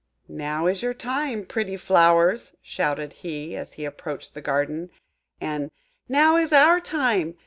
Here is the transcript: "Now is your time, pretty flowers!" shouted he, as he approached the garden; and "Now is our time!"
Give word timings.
"Now 0.27 0.65
is 0.65 0.81
your 0.81 0.95
time, 0.95 1.45
pretty 1.45 1.77
flowers!" 1.77 2.53
shouted 2.63 3.13
he, 3.21 3.55
as 3.55 3.73
he 3.73 3.85
approached 3.85 4.33
the 4.33 4.41
garden; 4.41 4.89
and 5.39 5.69
"Now 6.09 6.37
is 6.37 6.51
our 6.51 6.79
time!" 6.81 7.37